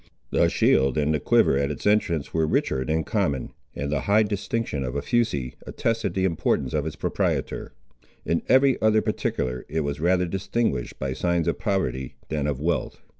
[0.31, 4.83] The shield and quiver at its entrance were richer than common, and the high distinction
[4.83, 7.73] of a fusee, attested the importance of its proprietor.
[8.25, 12.99] In every other particular it was rather distinguished by signs of poverty than of wealth.